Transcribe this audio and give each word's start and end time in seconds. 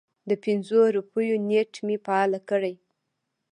د 0.29 0.31
پنځو 0.43 0.79
روپیو 0.95 1.35
نیټ 1.49 1.71
مې 1.85 1.95
فعال 2.05 2.31
کړی 2.49 2.75